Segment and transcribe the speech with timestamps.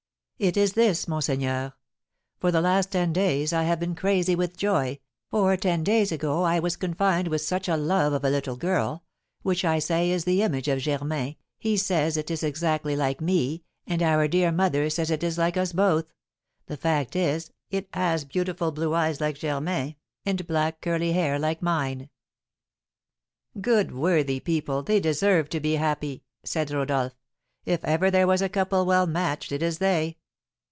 [0.41, 1.73] It is this, monseigneur:
[2.39, 4.97] For the last ten days I have been crazy with joy,
[5.29, 9.03] for ten days ago I was confined with such a love of a little girl,
[9.43, 13.61] which I say is the image of Germain, he says it is exactly like me,
[13.85, 16.11] and our dear mother says it is like us both;
[16.65, 19.95] the fact is, it has beautiful blue eyes like Germain,
[20.25, 22.09] and black curly hair like mine."
[23.61, 27.13] "Good, worthy people, they deserve to be happy!" said Rodolph.
[27.63, 30.17] "If ever there was a couple well matched it is they."